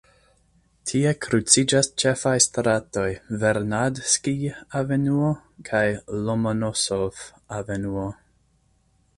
[0.91, 3.05] Tie kruciĝas ĉefaj stratoj
[3.43, 5.29] Vernadskij-avenuo
[5.71, 5.85] kaj
[6.27, 8.09] Lomonosov-avenuo.